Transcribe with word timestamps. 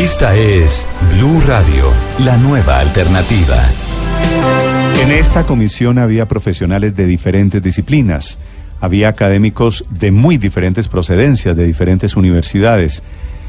Esta 0.00 0.34
es 0.34 0.86
Blue 1.12 1.42
Radio, 1.46 1.92
la 2.24 2.38
nueva 2.38 2.78
alternativa. 2.78 3.62
En 5.02 5.10
esta 5.10 5.44
comisión 5.44 5.98
había 5.98 6.26
profesionales 6.26 6.96
de 6.96 7.04
diferentes 7.04 7.62
disciplinas, 7.62 8.38
había 8.80 9.10
académicos 9.10 9.84
de 9.90 10.10
muy 10.10 10.38
diferentes 10.38 10.88
procedencias, 10.88 11.54
de 11.54 11.66
diferentes 11.66 12.16
universidades. 12.16 13.02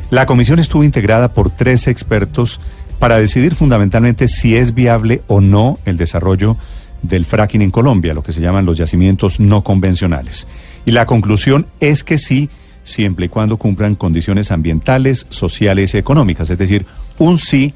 La 0.09 0.25
comisión 0.25 0.59
estuvo 0.59 0.83
integrada 0.83 1.31
por 1.31 1.51
tres 1.51 1.88
expertos 1.88 2.59
para 2.99 3.18
decidir 3.18 3.55
fundamentalmente 3.55 4.27
si 4.27 4.57
es 4.57 4.73
viable 4.73 5.21
o 5.27 5.39
no 5.39 5.79
el 5.86 5.95
desarrollo 5.95 6.57
del 7.02 7.23
fracking 7.23 7.61
en 7.61 7.71
Colombia, 7.71 8.13
lo 8.13 8.23
que 8.23 8.33
se 8.33 8.41
llaman 8.41 8.65
los 8.65 8.75
yacimientos 8.75 9.39
no 9.39 9.63
convencionales. 9.63 10.49
Y 10.86 10.91
la 10.91 11.05
conclusión 11.05 11.68
es 11.79 12.04
que 12.04 12.18
sí, 12.18 12.49
siempre 12.84 13.25
y 13.25 13.29
cuando 13.29 13.57
cumplan 13.57 13.95
condiciones 13.95 14.52
ambientales, 14.52 15.27
sociales 15.30 15.93
y 15.93 15.98
económicas, 15.98 16.50
es 16.50 16.57
decir, 16.57 16.86
un 17.18 17.39
sí, 17.39 17.73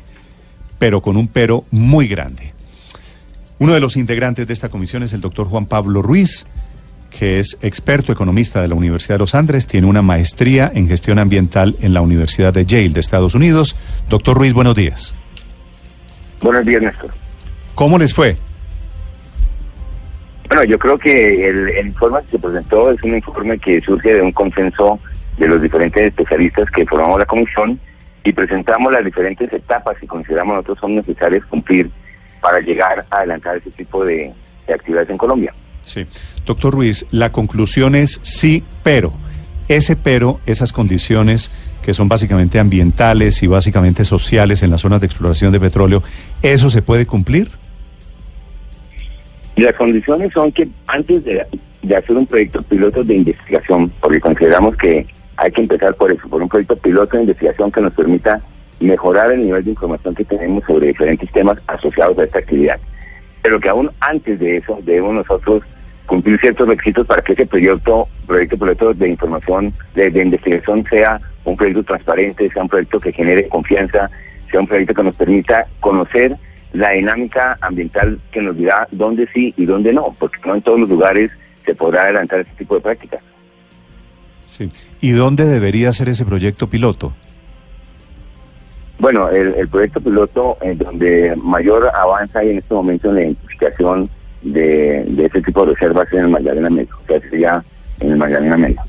pero 0.79 1.01
con 1.01 1.17
un 1.17 1.27
pero 1.27 1.65
muy 1.71 2.07
grande. 2.07 2.53
Uno 3.59 3.73
de 3.73 3.79
los 3.79 3.95
integrantes 3.95 4.47
de 4.47 4.53
esta 4.53 4.69
comisión 4.69 5.03
es 5.03 5.13
el 5.13 5.21
doctor 5.21 5.47
Juan 5.47 5.65
Pablo 5.65 6.01
Ruiz, 6.01 6.47
que 7.17 7.39
es 7.39 7.57
experto 7.61 8.11
economista 8.11 8.61
de 8.61 8.67
la 8.67 8.75
Universidad 8.75 9.15
de 9.15 9.19
los 9.19 9.35
Andes, 9.35 9.67
tiene 9.67 9.87
una 9.87 10.01
maestría 10.01 10.69
en 10.73 10.87
gestión 10.87 11.19
ambiental 11.19 11.75
en 11.81 11.93
la 11.93 12.01
Universidad 12.01 12.53
de 12.53 12.65
Yale 12.65 12.89
de 12.89 12.99
Estados 12.99 13.35
Unidos. 13.35 13.77
Doctor 14.09 14.37
Ruiz, 14.37 14.51
buenos 14.51 14.75
días. 14.75 15.15
Buenos 16.41 16.65
días, 16.65 16.81
Néstor. 16.81 17.11
¿Cómo 17.73 17.97
les 17.97 18.13
fue? 18.13 18.37
Bueno, 20.47 20.63
yo 20.63 20.77
creo 20.77 20.97
que 20.97 21.47
el, 21.47 21.87
informe 21.87 22.21
que 22.23 22.31
se 22.31 22.39
presentó 22.39 22.91
es 22.91 23.01
un 23.03 23.15
informe 23.15 23.57
que 23.57 23.81
surge 23.81 24.13
de 24.13 24.21
un 24.21 24.31
consenso 24.31 24.99
de 25.37 25.47
los 25.47 25.61
diferentes 25.61 26.05
especialistas 26.05 26.69
que 26.71 26.85
formamos 26.85 27.19
la 27.19 27.25
comisión 27.25 27.79
y 28.23 28.31
presentamos 28.31 28.91
las 28.91 29.03
diferentes 29.03 29.51
etapas 29.51 29.97
que 29.99 30.07
consideramos 30.07 30.55
nosotros 30.55 30.79
son 30.79 30.95
necesarias 30.95 31.45
cumplir 31.45 31.89
para 32.41 32.59
llegar 32.59 33.05
a 33.09 33.17
adelantar 33.17 33.57
ese 33.57 33.71
tipo 33.71 34.05
de, 34.05 34.31
actividades 34.71 35.09
en 35.09 35.17
Colombia. 35.17 35.53
Sí. 35.83 36.05
Doctor 36.45 36.73
Ruiz, 36.73 37.05
la 37.11 37.31
conclusión 37.31 37.95
es 37.95 38.19
sí, 38.23 38.63
pero. 38.83 39.13
Ese 39.67 39.95
pero, 39.95 40.39
esas 40.45 40.71
condiciones 40.71 41.51
que 41.81 41.93
son 41.93 42.07
básicamente 42.07 42.59
ambientales 42.59 43.41
y 43.41 43.47
básicamente 43.47 44.03
sociales 44.03 44.61
en 44.63 44.71
las 44.71 44.81
zonas 44.81 45.01
de 45.01 45.07
exploración 45.07 45.51
de 45.51 45.59
petróleo, 45.59 46.03
¿eso 46.41 46.69
se 46.69 46.81
puede 46.83 47.05
cumplir? 47.07 47.49
Y 49.55 49.61
las 49.61 49.73
condiciones 49.75 50.33
son 50.33 50.51
que 50.51 50.67
antes 50.87 51.23
de, 51.23 51.41
hacer 51.95 52.17
un 52.17 52.25
proyecto 52.25 52.61
piloto 52.63 53.03
de 53.03 53.15
investigación, 53.15 53.91
porque 54.01 54.19
consideramos 54.19 54.75
que 54.75 55.05
hay 55.37 55.51
que 55.51 55.61
empezar 55.61 55.95
por 55.95 56.11
eso, 56.11 56.27
por 56.27 56.41
un 56.41 56.49
proyecto 56.49 56.75
piloto 56.75 57.15
de 57.15 57.23
investigación 57.23 57.71
que 57.71 57.81
nos 57.81 57.93
permita 57.93 58.41
mejorar 58.79 59.31
el 59.31 59.41
nivel 59.41 59.63
de 59.63 59.71
información 59.71 60.13
que 60.15 60.25
tenemos 60.25 60.63
sobre 60.65 60.87
diferentes 60.87 61.31
temas 61.31 61.57
asociados 61.67 62.17
a 62.17 62.23
esta 62.25 62.39
actividad. 62.39 62.79
Pero 63.41 63.59
que 63.59 63.69
aún 63.69 63.89
antes 64.01 64.39
de 64.39 64.57
eso 64.57 64.79
debemos 64.83 65.15
nosotros 65.15 65.63
cumplir 66.05 66.39
ciertos 66.39 66.67
requisitos 66.67 67.07
para 67.07 67.21
que 67.21 67.33
ese 67.33 67.45
proyecto, 67.45 68.07
proyecto 68.27 68.57
piloto 68.57 68.93
de 68.93 69.09
información, 69.09 69.73
de, 69.95 70.09
de 70.11 70.21
investigación 70.21 70.85
sea 70.89 71.21
un 71.45 71.55
proyecto 71.55 71.83
transparente, 71.83 72.49
sea 72.51 72.63
un 72.63 72.69
proyecto 72.69 72.99
que 72.99 73.13
genere 73.13 73.47
confianza, 73.47 74.09
sea 74.51 74.59
un 74.59 74.67
proyecto 74.67 74.93
que 74.93 75.03
nos 75.03 75.15
permita 75.15 75.65
conocer 75.79 76.35
la 76.75 76.91
dinámica 76.91 77.57
ambiental 77.61 78.19
que 78.31 78.41
nos 78.41 78.57
dirá 78.57 78.87
dónde 78.91 79.27
sí 79.33 79.53
y 79.57 79.65
dónde 79.65 79.93
no, 79.93 80.15
porque 80.19 80.37
no 80.45 80.55
en 80.55 80.61
todos 80.61 80.79
los 80.79 80.89
lugares 80.89 81.31
se 81.65 81.73
podrá 81.73 82.03
adelantar 82.03 82.41
este 82.41 82.53
tipo 82.57 82.75
de 82.75 82.81
prácticas. 82.81 83.21
Sí. 84.49 84.71
¿Y 85.01 85.11
dónde 85.11 85.45
debería 85.45 85.91
ser 85.91 86.09
ese 86.09 86.25
proyecto 86.25 86.69
piloto? 86.69 87.13
Bueno, 88.99 89.29
el, 89.29 89.67
proyecto 89.67 89.99
piloto 89.99 90.57
en 90.61 90.77
donde 90.77 91.35
mayor 91.41 91.89
avanza 91.93 92.39
hay 92.39 92.51
en 92.51 92.57
este 92.59 92.73
momento 92.73 93.09
en 93.09 93.15
la 93.15 93.21
identificación 93.23 94.09
de, 94.41 95.03
de 95.07 95.25
ese 95.25 95.41
tipo 95.41 95.65
de 95.65 95.73
reservas 95.73 96.11
en 96.13 96.19
el 96.19 96.27
Magdalena 96.29 96.69
Medio, 96.69 96.95
o 97.03 97.07
sea, 97.07 97.19
sería 97.21 97.63
en 97.99 98.11
el 98.11 98.17
Magdalena 98.17 98.57
Medio. 98.57 98.81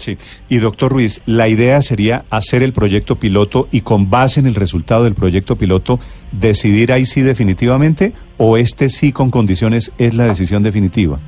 Sí, 0.00 0.16
y 0.48 0.56
doctor 0.56 0.92
Ruiz, 0.92 1.20
la 1.26 1.46
idea 1.48 1.82
sería 1.82 2.24
hacer 2.30 2.62
el 2.62 2.72
proyecto 2.72 3.16
piloto 3.16 3.68
y 3.70 3.82
con 3.82 4.08
base 4.08 4.40
en 4.40 4.46
el 4.46 4.54
resultado 4.54 5.04
del 5.04 5.14
proyecto 5.14 5.56
piloto 5.56 6.00
decidir 6.32 6.90
ahí 6.90 7.04
sí 7.04 7.20
definitivamente 7.20 8.14
o 8.38 8.56
este 8.56 8.88
sí 8.88 9.12
con 9.12 9.30
condiciones 9.30 9.92
es 9.98 10.14
la 10.14 10.24
decisión 10.24 10.62
definitiva. 10.62 11.18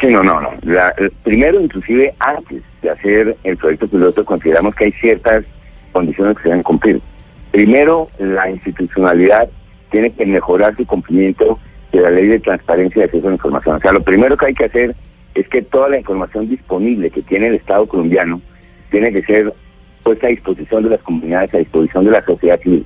Sí, 0.00 0.08
no, 0.08 0.24
no, 0.24 0.40
no. 0.40 0.50
primero, 1.22 1.60
inclusive 1.60 2.14
antes 2.18 2.62
de 2.82 2.90
hacer 2.90 3.36
el 3.44 3.56
proyecto 3.56 3.86
piloto, 3.86 4.24
consideramos 4.24 4.74
que 4.74 4.86
hay 4.86 4.92
ciertas 4.92 5.44
condiciones 5.92 6.36
que 6.36 6.42
se 6.42 6.48
deben 6.48 6.64
cumplir. 6.64 7.00
Primero, 7.52 8.08
la 8.18 8.50
institucionalidad 8.50 9.48
tiene 9.92 10.10
que 10.10 10.26
mejorar 10.26 10.76
su 10.76 10.84
cumplimiento 10.84 11.60
de 11.92 12.00
la 12.00 12.10
ley 12.10 12.26
de 12.26 12.40
transparencia 12.40 13.02
y 13.02 13.04
acceso 13.04 13.26
a 13.26 13.30
la 13.30 13.36
información. 13.36 13.76
O 13.76 13.80
sea, 13.80 13.92
lo 13.92 14.02
primero 14.02 14.36
que 14.36 14.46
hay 14.46 14.54
que 14.54 14.64
hacer 14.64 14.96
es 15.40 15.48
que 15.48 15.62
toda 15.62 15.88
la 15.88 15.98
información 15.98 16.48
disponible 16.48 17.10
que 17.10 17.22
tiene 17.22 17.48
el 17.48 17.54
Estado 17.54 17.86
colombiano 17.86 18.40
tiene 18.90 19.12
que 19.12 19.22
ser 19.22 19.52
puesta 20.02 20.26
a 20.26 20.30
disposición 20.30 20.84
de 20.84 20.90
las 20.90 21.00
comunidades, 21.00 21.54
a 21.54 21.58
disposición 21.58 22.04
de 22.04 22.10
la 22.10 22.24
sociedad 22.24 22.60
civil. 22.60 22.84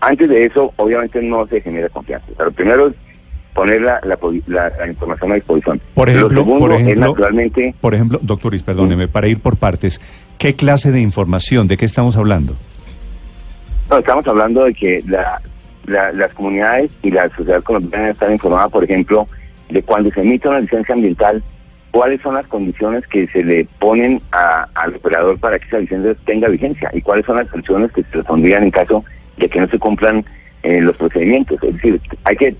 Antes 0.00 0.28
de 0.28 0.44
eso, 0.44 0.72
obviamente 0.76 1.20
no 1.22 1.46
se 1.46 1.60
genera 1.60 1.88
confianza. 1.88 2.26
Pero 2.36 2.52
primero 2.52 2.88
es 2.88 2.94
poner 3.54 3.80
la, 3.80 4.00
la, 4.04 4.86
información 4.86 5.32
a 5.32 5.34
disposición. 5.36 5.80
Por 5.94 6.10
ejemplo, 6.10 6.44
por 6.44 6.72
ejemplo, 6.72 7.08
naturalmente, 7.08 7.74
por 7.80 7.94
ejemplo, 7.94 8.18
doctor 8.22 8.54
Is, 8.54 8.62
perdóneme, 8.62 9.08
para 9.08 9.28
ir 9.28 9.40
por 9.40 9.56
partes, 9.56 10.00
¿qué 10.38 10.54
clase 10.54 10.92
de 10.92 11.00
información, 11.00 11.66
de 11.66 11.76
qué 11.76 11.86
estamos 11.86 12.16
hablando? 12.16 12.54
No, 13.90 13.98
estamos 13.98 14.26
hablando 14.28 14.64
de 14.64 14.74
que 14.74 15.02
las 15.86 16.34
comunidades 16.34 16.90
y 17.02 17.10
la 17.10 17.28
sociedad 17.30 17.62
colombiana 17.62 18.10
están 18.10 18.32
informadas, 18.32 18.70
por 18.70 18.84
ejemplo, 18.84 19.26
de 19.70 19.82
cuando 19.82 20.10
se 20.10 20.20
emite 20.20 20.48
una 20.48 20.60
licencia 20.60 20.94
ambiental, 20.94 21.42
cuáles 21.96 22.20
son 22.20 22.34
las 22.34 22.46
condiciones 22.46 23.06
que 23.06 23.26
se 23.28 23.42
le 23.42 23.66
ponen 23.78 24.20
al 24.30 24.94
operador 24.96 25.38
para 25.38 25.58
que 25.58 25.66
esa 25.66 25.78
licencia 25.78 26.14
tenga 26.26 26.46
vigencia 26.48 26.90
y 26.92 27.00
cuáles 27.00 27.24
son 27.24 27.38
las 27.38 27.48
sanciones 27.48 27.90
que 27.90 28.02
se 28.02 28.22
pondrían 28.22 28.64
en 28.64 28.70
caso 28.70 29.02
de 29.38 29.48
que 29.48 29.58
no 29.58 29.66
se 29.66 29.78
cumplan 29.78 30.22
eh, 30.62 30.82
los 30.82 30.94
procedimientos. 30.98 31.58
Es 31.62 31.72
decir, 31.72 31.98
hay 32.24 32.36
que 32.36 32.54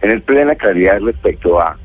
tener 0.00 0.20
plena 0.22 0.56
claridad 0.56 0.98
respecto 1.02 1.60
a 1.60 1.78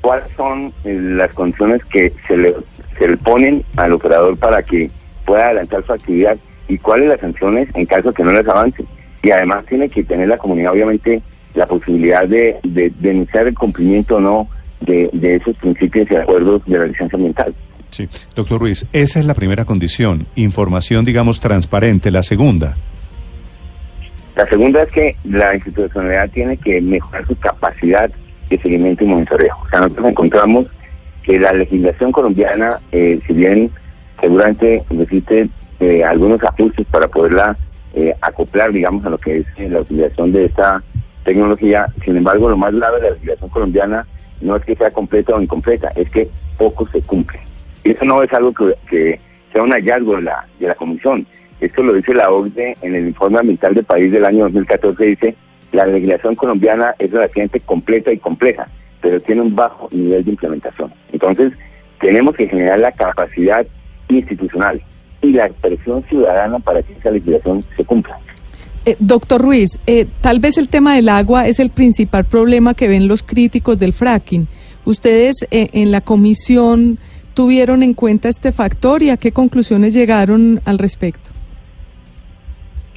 cuáles 0.00 0.24
son 0.34 0.72
eh, 0.84 0.98
las 0.98 1.30
condiciones 1.34 1.84
que 1.84 2.14
se 2.26 2.38
le, 2.38 2.54
se 2.98 3.06
le 3.06 3.18
ponen 3.18 3.62
al 3.76 3.92
operador 3.92 4.38
para 4.38 4.62
que 4.62 4.90
pueda 5.26 5.48
adelantar 5.48 5.84
su 5.84 5.92
actividad 5.92 6.38
y 6.68 6.78
cuáles 6.78 7.08
las 7.08 7.20
sanciones 7.20 7.68
en 7.74 7.84
caso 7.84 8.08
de 8.08 8.14
que 8.14 8.24
no 8.24 8.32
las 8.32 8.48
avance. 8.48 8.82
Y 9.22 9.30
además 9.30 9.66
tiene 9.66 9.90
que 9.90 10.04
tener 10.04 10.28
la 10.28 10.38
comunidad, 10.38 10.72
obviamente, 10.72 11.20
la 11.52 11.66
posibilidad 11.66 12.26
de, 12.26 12.56
de 12.62 12.90
denunciar 12.98 13.46
el 13.46 13.54
cumplimiento 13.54 14.16
o 14.16 14.20
no 14.20 14.48
de, 14.80 15.36
esos 15.36 15.56
principios 15.56 16.10
y 16.10 16.16
acuerdos 16.16 16.62
de 16.66 16.78
la 16.78 16.86
licencia 16.86 17.16
ambiental. 17.16 17.54
Sí, 17.90 18.08
doctor 18.34 18.60
Ruiz, 18.60 18.86
esa 18.92 19.20
es 19.20 19.26
la 19.26 19.34
primera 19.34 19.64
condición, 19.64 20.26
información, 20.34 21.04
digamos, 21.04 21.40
transparente. 21.40 22.10
La 22.10 22.22
segunda. 22.22 22.76
La 24.34 24.46
segunda 24.48 24.82
es 24.82 24.92
que 24.92 25.16
la 25.24 25.54
institucionalidad 25.54 26.28
tiene 26.30 26.56
que 26.58 26.80
mejorar 26.80 27.26
su 27.26 27.36
capacidad 27.36 28.10
de 28.50 28.58
seguimiento 28.58 29.04
y 29.04 29.06
monitoreo. 29.06 29.56
O 29.64 29.68
sea, 29.70 29.80
nosotros 29.80 30.08
encontramos 30.08 30.66
que 31.22 31.40
la 31.40 31.52
legislación 31.52 32.12
colombiana, 32.12 32.78
eh, 32.92 33.18
si 33.26 33.32
bien 33.32 33.70
seguramente 34.20 34.84
necesite 34.90 35.48
eh, 35.80 36.04
algunos 36.04 36.42
ajustes 36.42 36.86
para 36.86 37.08
poderla 37.08 37.56
eh, 37.94 38.14
acoplar, 38.20 38.72
digamos, 38.72 39.04
a 39.06 39.10
lo 39.10 39.18
que 39.18 39.38
es 39.38 39.70
la 39.70 39.80
utilización 39.80 40.32
de 40.32 40.44
esta 40.44 40.82
tecnología, 41.24 41.86
sin 42.04 42.16
embargo, 42.16 42.48
lo 42.50 42.56
más 42.56 42.74
grave 42.74 43.00
de 43.00 43.02
la 43.04 43.10
legislación 43.14 43.50
colombiana 43.50 44.06
no 44.40 44.56
es 44.56 44.64
que 44.64 44.76
sea 44.76 44.90
completa 44.90 45.34
o 45.34 45.40
incompleta, 45.40 45.92
es 45.96 46.08
que 46.10 46.28
poco 46.58 46.88
se 46.88 47.00
cumple. 47.02 47.40
Eso 47.84 48.04
no 48.04 48.22
es 48.22 48.32
algo 48.32 48.52
que, 48.52 49.20
sea 49.52 49.62
un 49.62 49.70
hallazgo 49.70 50.16
de 50.16 50.22
la, 50.22 50.46
de 50.58 50.68
la 50.68 50.74
Comisión. 50.74 51.26
Esto 51.60 51.82
lo 51.82 51.94
dice 51.94 52.14
la 52.14 52.30
OCDE 52.30 52.76
en 52.82 52.94
el 52.94 53.08
informe 53.08 53.38
ambiental 53.38 53.74
del 53.74 53.84
país 53.84 54.12
del 54.12 54.24
año 54.24 54.44
2014, 54.44 55.04
dice, 55.04 55.36
la 55.72 55.86
legislación 55.86 56.34
colombiana 56.34 56.94
es 56.98 57.10
relativamente 57.10 57.60
completa 57.60 58.12
y 58.12 58.18
compleja, 58.18 58.68
pero 59.00 59.20
tiene 59.20 59.42
un 59.42 59.54
bajo 59.54 59.88
nivel 59.90 60.24
de 60.24 60.30
implementación. 60.30 60.92
Entonces, 61.12 61.52
tenemos 62.00 62.36
que 62.36 62.48
generar 62.48 62.78
la 62.78 62.92
capacidad 62.92 63.66
institucional 64.08 64.82
y 65.22 65.32
la 65.32 65.48
presión 65.48 66.04
ciudadana 66.04 66.58
para 66.58 66.82
que 66.82 66.92
esa 66.92 67.10
legislación 67.10 67.64
se 67.76 67.84
cumpla. 67.84 68.18
Eh, 68.88 68.94
doctor 69.00 69.42
Ruiz, 69.42 69.80
eh, 69.88 70.06
tal 70.20 70.38
vez 70.38 70.58
el 70.58 70.68
tema 70.68 70.94
del 70.94 71.08
agua 71.08 71.48
es 71.48 71.58
el 71.58 71.70
principal 71.70 72.24
problema 72.24 72.72
que 72.72 72.86
ven 72.86 73.08
los 73.08 73.24
críticos 73.24 73.80
del 73.80 73.92
fracking. 73.92 74.46
¿Ustedes 74.84 75.44
eh, 75.50 75.66
en 75.72 75.90
la 75.90 76.02
comisión 76.02 77.00
tuvieron 77.34 77.82
en 77.82 77.94
cuenta 77.94 78.28
este 78.28 78.52
factor 78.52 79.02
y 79.02 79.10
a 79.10 79.16
qué 79.16 79.32
conclusiones 79.32 79.92
llegaron 79.92 80.60
al 80.64 80.78
respecto? 80.78 81.30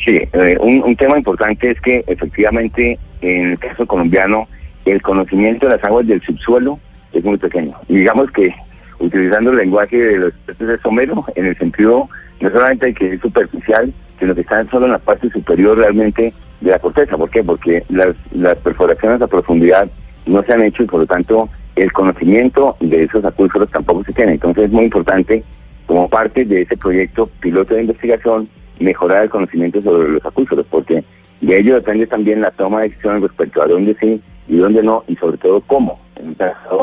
Sí, 0.05 0.19
un, 0.61 0.95
tema 0.95 1.17
importante 1.17 1.71
es 1.71 1.81
que 1.81 2.03
efectivamente 2.05 2.99
en 3.21 3.51
el 3.51 3.59
caso 3.59 3.87
colombiano 3.87 4.47
el 4.85 5.01
conocimiento 5.01 5.65
de 5.65 5.75
las 5.75 5.83
aguas 5.83 6.05
del 6.05 6.21
subsuelo 6.21 6.79
es 7.13 7.23
muy 7.23 7.37
pequeño. 7.37 7.75
Y 7.87 7.97
digamos 7.97 8.29
que 8.31 8.53
utilizando 8.99 9.49
el 9.51 9.57
lenguaje 9.57 9.97
de 9.97 10.17
los 10.19 10.29
expertos 10.29 10.67
de 10.67 10.79
Somero, 10.81 11.25
en 11.35 11.47
el 11.47 11.57
sentido 11.57 12.07
no 12.41 12.49
solamente 12.51 12.85
de 12.85 12.93
que 12.93 13.13
es 13.13 13.21
superficial, 13.21 13.91
sino 14.19 14.35
que 14.35 14.41
están 14.41 14.69
solo 14.69 14.85
en 14.85 14.91
la 14.91 14.99
parte 14.99 15.29
superior 15.29 15.77
realmente 15.77 16.33
de 16.61 16.71
la 16.71 16.79
corteza. 16.79 17.17
¿Por 17.17 17.29
qué? 17.29 17.43
Porque 17.43 17.83
las, 17.89 18.15
las 18.33 18.57
perforaciones 18.57 19.21
a 19.21 19.27
profundidad 19.27 19.89
no 20.25 20.43
se 20.43 20.53
han 20.53 20.63
hecho 20.63 20.83
y 20.83 20.87
por 20.87 21.01
lo 21.01 21.05
tanto 21.05 21.49
el 21.75 21.91
conocimiento 21.93 22.75
de 22.79 23.03
esos 23.03 23.23
acuíferos 23.23 23.69
tampoco 23.69 24.03
se 24.03 24.13
tiene. 24.13 24.33
Entonces 24.33 24.65
es 24.65 24.71
muy 24.71 24.85
importante, 24.85 25.43
como 25.85 26.09
parte 26.09 26.45
de 26.45 26.61
ese 26.61 26.77
proyecto 26.77 27.27
piloto 27.39 27.73
de 27.73 27.81
investigación, 27.81 28.49
mejorar 28.79 29.23
el 29.23 29.29
conocimiento 29.29 29.81
sobre 29.81 30.09
los 30.09 30.25
acuíferos, 30.25 30.65
porque 30.69 31.03
de 31.41 31.57
ello 31.57 31.75
depende 31.75 32.07
también 32.07 32.41
la 32.41 32.51
toma 32.51 32.81
de 32.81 32.89
decisiones 32.89 33.21
respecto 33.23 33.61
a 33.61 33.67
dónde 33.67 33.95
sí 33.99 34.21
y 34.47 34.57
dónde 34.57 34.83
no, 34.83 35.03
y 35.07 35.15
sobre 35.15 35.37
todo 35.37 35.61
cómo 35.61 35.99
en 36.15 36.35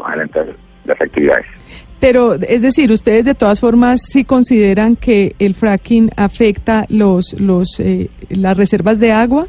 adelantar 0.06 0.46
las 0.84 1.00
actividades. 1.00 1.46
Pero, 2.00 2.34
es 2.34 2.62
decir, 2.62 2.92
ustedes 2.92 3.24
de 3.24 3.34
todas 3.34 3.60
formas 3.60 4.00
sí 4.02 4.24
consideran 4.24 4.96
que 4.96 5.34
el 5.38 5.54
fracking 5.54 6.10
afecta 6.16 6.84
los, 6.88 7.34
los, 7.40 7.80
eh, 7.80 8.10
las 8.28 8.56
reservas 8.56 8.98
de 8.98 9.12
agua. 9.12 9.46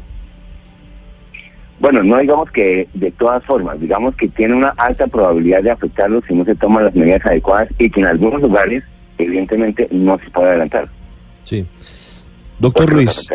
Bueno, 1.78 2.02
no 2.02 2.18
digamos 2.18 2.50
que 2.50 2.88
de 2.94 3.10
todas 3.12 3.44
formas, 3.44 3.78
digamos 3.80 4.16
que 4.16 4.28
tiene 4.28 4.54
una 4.54 4.70
alta 4.76 5.06
probabilidad 5.06 5.62
de 5.62 5.70
afectarlo 5.70 6.20
si 6.26 6.34
no 6.34 6.44
se 6.44 6.56
toman 6.56 6.86
las 6.86 6.94
medidas 6.94 7.24
adecuadas 7.24 7.68
y 7.78 7.90
que 7.90 8.00
en 8.00 8.06
algunos 8.06 8.40
lugares, 8.40 8.82
evidentemente, 9.18 9.86
no 9.92 10.18
se 10.18 10.30
puede 10.30 10.48
adelantar. 10.48 10.88
Sí. 11.44 11.66
Doctor 12.58 12.90
Ruiz, 12.90 13.28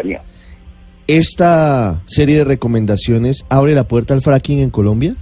¿esta 1.08 2.02
serie 2.06 2.40
de 2.40 2.46
recomendaciones 2.46 3.46
abre 3.48 3.74
la 3.74 3.88
puerta 3.88 4.14
al 4.14 4.22
fracking 4.22 4.60
en 4.60 4.70
Colombia? 4.70 5.16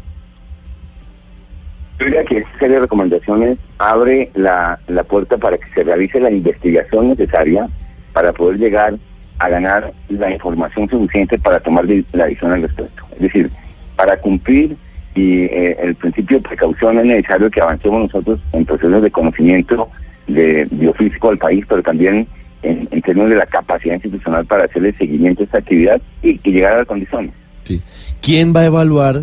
Yo 2.02 2.06
diría 2.06 2.24
que 2.24 2.40
esta 2.40 2.58
serie 2.58 2.76
de 2.78 2.82
recomendaciones 2.82 3.60
abre 3.78 4.32
la, 4.34 4.80
la 4.88 5.04
puerta 5.04 5.38
para 5.38 5.60
que 5.60 5.70
se 5.72 5.84
realice 5.84 6.20
la 6.20 6.32
investigación 6.32 7.10
necesaria 7.10 7.70
para 8.12 8.34
poder 8.34 8.58
llegar 8.58 8.96
a 9.38 9.50
ganar 9.50 9.94
la 10.10 10.32
información 10.32 10.90
suficiente 10.90 11.38
para 11.38 11.60
tomar 11.60 11.86
la 11.86 12.26
decisión 12.26 12.54
al 12.54 12.64
respecto. 12.64 13.04
Es 13.12 13.20
decir, 13.20 13.52
para 13.96 14.18
cumplir 14.18 14.76
y 15.14 15.44
eh, 15.44 15.78
el 15.80 15.94
principio 15.94 16.38
de 16.38 16.50
precaución 16.50 16.98
es 16.98 17.06
necesario 17.06 17.52
que 17.52 17.62
avancemos 17.62 18.02
nosotros 18.02 18.40
en 18.52 18.66
procesos 18.66 19.04
de 19.04 19.12
conocimiento 19.12 19.88
de 20.26 20.68
biofísico 20.72 21.30
del 21.30 21.38
país, 21.38 21.64
pero 21.70 21.84
también 21.84 22.28
en, 22.64 22.88
términos 23.04 23.30
de 23.30 23.36
la 23.36 23.46
capacidad 23.46 23.94
institucional 23.94 24.48
para 24.48 24.66
hacerle 24.66 24.94
seguimiento 24.94 25.44
a 25.44 25.46
esta 25.46 25.60
actividad 25.60 26.02
y, 26.24 26.40
que 26.40 26.50
llegar 26.50 26.74
a 26.74 26.78
las 26.80 26.88
condiciones. 26.88 27.32
Sí. 27.62 27.80
¿Quién 28.22 28.56
va 28.56 28.62
a 28.62 28.66
evaluar 28.66 29.18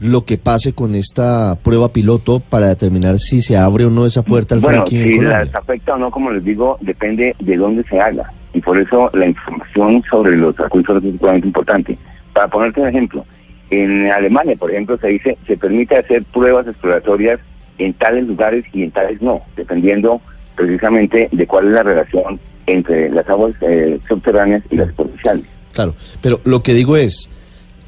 lo 0.00 0.24
que 0.24 0.38
pase 0.38 0.72
con 0.72 0.94
esta 0.94 1.58
prueba 1.62 1.92
piloto 1.92 2.40
para 2.40 2.68
determinar 2.68 3.18
si 3.18 3.42
se 3.42 3.56
abre 3.56 3.84
o 3.84 3.90
no 3.90 4.06
esa 4.06 4.22
puerta 4.22 4.54
al 4.54 4.60
bueno, 4.60 4.84
si 4.86 5.18
las 5.18 5.54
afecta 5.54 5.94
o 5.94 5.98
no, 5.98 6.10
como 6.10 6.30
les 6.30 6.42
digo, 6.42 6.78
depende 6.80 7.36
de 7.38 7.56
dónde 7.56 7.84
se 7.84 8.00
haga 8.00 8.32
y 8.52 8.60
por 8.60 8.80
eso 8.80 9.10
la 9.12 9.26
información 9.26 10.02
sobre 10.10 10.36
los 10.36 10.58
acuíferos 10.58 11.04
es 11.04 11.18
sumamente 11.18 11.46
importante. 11.46 11.98
Para 12.32 12.48
ponerte 12.48 12.80
un 12.80 12.88
ejemplo, 12.88 13.24
en 13.70 14.10
Alemania, 14.10 14.56
por 14.58 14.70
ejemplo, 14.70 14.98
se 14.98 15.08
dice 15.08 15.38
se 15.46 15.56
permite 15.56 15.96
hacer 15.96 16.24
pruebas 16.24 16.66
exploratorias 16.66 17.40
en 17.78 17.92
tales 17.94 18.26
lugares 18.26 18.64
y 18.72 18.82
en 18.82 18.90
tales 18.90 19.22
no, 19.22 19.42
dependiendo 19.56 20.20
precisamente 20.56 21.28
de 21.30 21.46
cuál 21.46 21.68
es 21.68 21.72
la 21.72 21.82
relación 21.82 22.40
entre 22.66 23.10
las 23.10 23.28
aguas 23.28 23.54
eh, 23.62 23.98
subterráneas 24.08 24.62
y 24.70 24.76
las 24.76 24.88
superficiales. 24.88 25.44
Claro, 25.72 25.94
pero 26.20 26.40
lo 26.44 26.62
que 26.62 26.74
digo 26.74 26.96
es, 26.96 27.30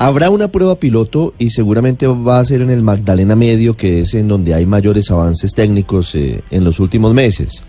habrá 0.06 0.30
una 0.30 0.48
prueba 0.48 0.74
piloto 0.80 1.32
y 1.38 1.50
seguramente 1.50 2.08
va 2.08 2.40
a 2.40 2.44
ser 2.44 2.60
en 2.60 2.70
el 2.70 2.82
Magdalena 2.82 3.36
Medio, 3.36 3.76
que 3.76 4.00
es 4.00 4.14
en 4.14 4.26
donde 4.26 4.52
hay 4.52 4.66
mayores 4.66 5.12
avances 5.12 5.54
técnicos 5.54 6.16
eh, 6.16 6.40
en 6.50 6.64
los 6.64 6.80
últimos 6.80 7.14
meses. 7.14 7.64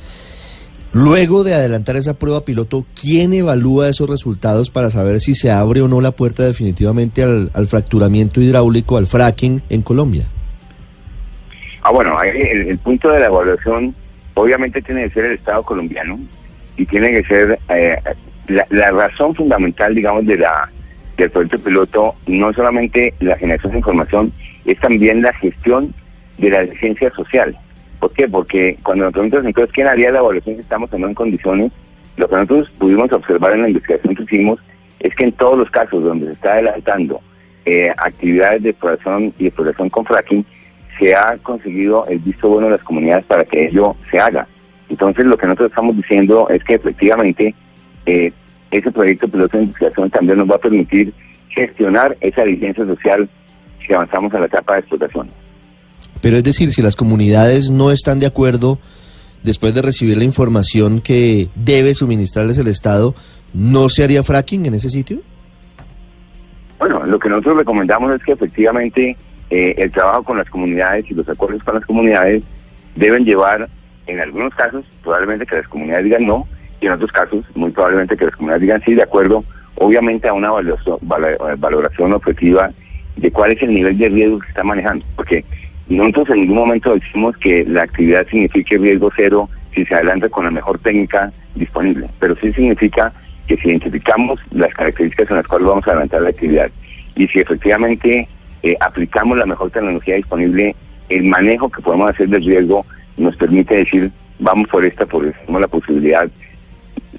Luego 0.93 1.43
de 1.43 1.53
adelantar 1.53 1.95
esa 1.95 2.15
prueba 2.15 2.43
piloto, 2.43 2.85
¿quién 2.99 3.33
evalúa 3.33 3.87
esos 3.87 4.09
resultados 4.09 4.71
para 4.71 4.89
saber 4.89 5.19
si 5.19 5.35
se 5.35 5.51
abre 5.51 5.81
o 5.81 5.87
no 5.87 6.01
la 6.01 6.09
puerta 6.09 6.43
definitivamente 6.43 7.21
al, 7.21 7.67
fracturamiento 7.67 8.41
hidráulico, 8.41 8.97
al 8.97 9.05
fracking 9.05 9.61
en 9.69 9.83
Colombia? 9.83 10.25
Ah, 11.83 11.91
bueno, 11.91 12.17
el, 12.23 12.77
punto 12.79 13.11
de 13.11 13.19
la 13.19 13.27
evaluación 13.27 13.93
obviamente 14.33 14.81
tiene 14.81 15.03
que 15.03 15.13
ser 15.13 15.25
el 15.25 15.33
Estado 15.33 15.61
colombiano 15.61 16.19
y 16.77 16.85
tiene 16.87 17.11
que 17.11 17.23
ser 17.25 17.59
eh, 17.69 17.95
la, 18.47 18.91
razón 18.91 19.35
fundamental, 19.35 19.93
digamos, 19.93 20.25
de 20.25 20.37
la 20.37 20.71
del 21.17 21.29
proyecto 21.29 21.59
piloto, 21.59 22.15
no 22.27 22.53
solamente 22.53 23.13
la 23.19 23.37
generación 23.37 23.73
de 23.73 23.77
información, 23.79 24.33
es 24.65 24.79
también 24.79 25.21
la 25.21 25.33
gestión 25.33 25.93
de 26.37 26.49
la 26.49 26.63
licencia 26.63 27.11
social. 27.11 27.57
¿Por 27.99 28.11
qué? 28.13 28.27
Porque 28.27 28.77
cuando 28.83 29.05
nos 29.05 29.13
preguntan 29.13 29.45
entonces 29.45 29.73
quién 29.73 29.87
haría 29.87 30.11
la 30.11 30.19
evaluación 30.19 30.59
estamos 30.59 30.91
o 30.91 30.97
no 30.97 31.07
en 31.07 31.13
condiciones, 31.13 31.71
lo 32.17 32.27
que 32.27 32.35
nosotros 32.35 32.69
pudimos 32.77 33.11
observar 33.11 33.53
en 33.53 33.61
la 33.63 33.69
investigación 33.69 34.15
que 34.15 34.23
hicimos 34.23 34.59
es 34.99 35.15
que 35.15 35.25
en 35.25 35.31
todos 35.33 35.57
los 35.57 35.69
casos 35.69 36.03
donde 36.03 36.27
se 36.27 36.33
está 36.33 36.53
adelantando 36.53 37.21
eh, 37.65 37.89
actividades 37.97 38.63
de 38.63 38.69
exploración 38.69 39.33
y 39.39 39.47
exploración 39.47 39.89
con 39.89 40.05
fracking, 40.05 40.45
se 40.99 41.15
ha 41.15 41.37
conseguido 41.41 42.05
el 42.07 42.19
visto 42.19 42.49
bueno 42.49 42.67
de 42.67 42.73
las 42.73 42.83
comunidades 42.83 43.25
para 43.25 43.45
que 43.45 43.67
ello 43.67 43.95
se 44.11 44.19
haga. 44.19 44.47
Entonces 44.89 45.25
lo 45.25 45.37
que 45.37 45.47
nosotros 45.47 45.71
estamos 45.71 45.95
diciendo 45.95 46.47
es 46.49 46.63
que 46.63 46.75
efectivamente 46.75 47.55
eh, 48.05 48.31
ese 48.77 48.91
proyecto 48.91 49.27
piloto 49.27 49.57
de 49.57 49.63
investigación 49.63 50.09
también 50.09 50.39
nos 50.39 50.49
va 50.49 50.55
a 50.55 50.59
permitir 50.59 51.13
gestionar 51.49 52.17
esa 52.21 52.43
licencia 52.45 52.85
social 52.85 53.29
si 53.85 53.93
avanzamos 53.93 54.33
a 54.33 54.39
la 54.39 54.45
etapa 54.45 54.73
de 54.73 54.79
explotación. 54.79 55.29
Pero 56.21 56.37
es 56.37 56.43
decir, 56.43 56.71
si 56.71 56.81
las 56.81 56.95
comunidades 56.95 57.69
no 57.69 57.91
están 57.91 58.19
de 58.19 58.25
acuerdo 58.25 58.79
después 59.43 59.73
de 59.73 59.81
recibir 59.81 60.17
la 60.17 60.23
información 60.23 61.01
que 61.01 61.49
debe 61.55 61.93
suministrarles 61.93 62.57
el 62.57 62.67
Estado, 62.67 63.13
¿no 63.53 63.89
se 63.89 64.03
haría 64.03 64.23
fracking 64.23 64.65
en 64.65 64.73
ese 64.73 64.89
sitio? 64.89 65.19
Bueno, 66.79 67.05
lo 67.05 67.19
que 67.19 67.29
nosotros 67.29 67.57
recomendamos 67.57 68.13
es 68.15 68.23
que 68.23 68.33
efectivamente 68.33 69.15
eh, 69.49 69.75
el 69.77 69.91
trabajo 69.91 70.23
con 70.23 70.37
las 70.37 70.49
comunidades 70.49 71.05
y 71.09 71.13
los 71.13 71.27
acuerdos 71.29 71.63
con 71.63 71.75
las 71.75 71.85
comunidades 71.85 72.43
deben 72.95 73.25
llevar, 73.25 73.69
en 74.07 74.19
algunos 74.19 74.53
casos, 74.55 74.85
probablemente 75.01 75.45
que 75.45 75.57
las 75.57 75.67
comunidades 75.67 76.05
digan 76.05 76.25
no, 76.25 76.47
y 76.83 76.87
en 76.87 76.91
otros 76.91 77.11
casos, 77.13 77.45
muy 77.55 77.71
probablemente 77.71 78.17
que 78.17 78.25
las 78.25 78.35
comunidades 78.35 78.61
digan 78.61 78.81
sí, 78.83 78.93
de 78.93 79.03
acuerdo, 79.03 79.45
obviamente 79.75 80.27
a 80.27 80.33
una 80.33 80.51
valoración 80.51 82.13
objetiva 82.13 82.71
de 83.15 83.31
cuál 83.31 83.51
es 83.51 83.61
el 83.61 83.73
nivel 83.73 83.97
de 83.97 84.09
riesgo 84.09 84.39
que 84.39 84.45
se 84.47 84.49
está 84.49 84.63
manejando, 84.63 85.05
porque 85.15 85.45
nosotros 85.87 86.31
en 86.31 86.41
ningún 86.41 86.57
momento 86.57 86.93
decimos 86.93 87.37
que 87.37 87.63
la 87.63 87.83
actividad 87.83 88.27
signifique 88.27 88.77
riesgo 88.77 89.09
cero 89.15 89.49
si 89.73 89.85
se 89.85 89.95
adelanta 89.95 90.27
con 90.27 90.43
la 90.43 90.51
mejor 90.51 90.77
técnica 90.79 91.31
disponible, 91.55 92.07
pero 92.19 92.35
sí 92.35 92.51
significa 92.51 93.13
que 93.47 93.55
si 93.57 93.69
identificamos 93.69 94.41
las 94.51 94.73
características 94.73 95.29
en 95.29 95.37
las 95.37 95.47
cuales 95.47 95.67
vamos 95.67 95.87
a 95.87 95.91
adelantar 95.91 96.21
la 96.21 96.29
actividad 96.29 96.69
y 97.15 97.27
si 97.27 97.39
efectivamente 97.39 98.27
eh, 98.63 98.75
aplicamos 98.81 99.37
la 99.37 99.45
mejor 99.45 99.71
tecnología 99.71 100.15
disponible, 100.15 100.75
el 101.07 101.23
manejo 101.23 101.69
que 101.69 101.81
podemos 101.81 102.09
hacer 102.09 102.27
del 102.27 102.43
riesgo 102.43 102.85
nos 103.15 103.37
permite 103.37 103.75
decir, 103.75 104.11
vamos 104.39 104.67
por 104.67 104.83
esta, 104.83 105.05
porque 105.05 105.31
tenemos 105.31 105.61
la 105.61 105.67
posibilidad 105.67 106.29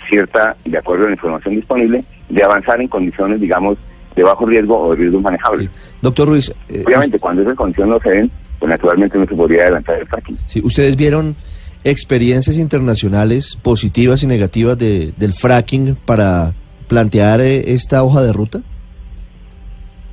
cierta, 0.08 0.56
de 0.64 0.78
acuerdo 0.78 1.04
a 1.04 1.08
la 1.08 1.14
información 1.14 1.56
disponible, 1.56 2.04
de 2.28 2.42
avanzar 2.42 2.80
en 2.80 2.88
condiciones, 2.88 3.40
digamos, 3.40 3.78
de 4.14 4.22
bajo 4.22 4.46
riesgo 4.46 4.78
o 4.78 4.90
de 4.90 4.96
riesgo 4.96 5.20
manejable. 5.20 5.68
Doctor 6.00 6.28
Ruiz. 6.28 6.54
Eh, 6.68 6.82
Obviamente, 6.86 7.18
cuando 7.18 7.42
esas 7.42 7.56
condiciones 7.56 7.94
no 7.94 8.00
se 8.00 8.16
den, 8.16 8.30
pues 8.58 8.70
naturalmente 8.70 9.18
no 9.18 9.26
se 9.26 9.34
podría 9.34 9.62
adelantar 9.62 9.98
el 9.98 10.06
fracking. 10.06 10.38
Sí, 10.46 10.60
¿ustedes 10.62 10.96
vieron 10.96 11.36
experiencias 11.82 12.56
internacionales 12.58 13.58
positivas 13.60 14.22
y 14.22 14.26
negativas 14.26 14.78
de, 14.78 15.12
del 15.16 15.32
fracking 15.32 15.96
para 16.06 16.52
plantear 16.88 17.40
eh, 17.40 17.72
esta 17.74 18.02
hoja 18.02 18.22
de 18.22 18.32
ruta? 18.32 18.60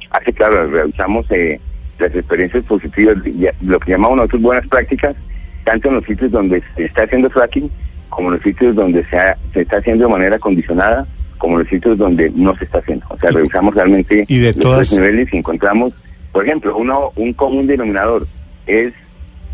Así, 0.09 0.33
claro, 0.33 0.67
realizamos 0.69 1.25
eh, 1.31 1.59
las 1.99 2.13
experiencias 2.13 2.65
positivas, 2.65 3.15
lo 3.61 3.79
que 3.79 3.91
llamamos 3.91 4.17
nosotros 4.17 4.41
buenas 4.41 4.67
prácticas, 4.67 5.15
tanto 5.63 5.87
en 5.87 5.95
los 5.95 6.05
sitios 6.05 6.31
donde 6.31 6.61
se 6.75 6.85
está 6.85 7.03
haciendo 7.03 7.29
fracking, 7.29 7.71
como 8.11 8.29
los 8.29 8.41
sitios 8.43 8.75
donde 8.75 9.03
se, 9.05 9.17
se 9.53 9.61
está 9.61 9.77
haciendo 9.77 10.05
de 10.05 10.11
manera 10.11 10.37
condicionada, 10.37 11.07
como 11.39 11.57
los 11.57 11.67
sitios 11.67 11.97
donde 11.97 12.29
no 12.35 12.55
se 12.55 12.65
está 12.65 12.77
haciendo. 12.77 13.07
O 13.09 13.17
sea, 13.17 13.31
revisamos 13.31 13.73
realmente 13.73 14.25
¿Y 14.27 14.37
de 14.37 14.53
los 14.53 14.93
niveles 14.93 15.33
y 15.33 15.37
encontramos 15.37 15.93
por 16.31 16.45
ejemplo, 16.45 16.77
uno, 16.77 17.11
un 17.15 17.33
común 17.33 17.67
denominador 17.67 18.25
es 18.65 18.93